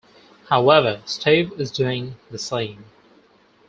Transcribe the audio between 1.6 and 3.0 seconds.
is doing the same.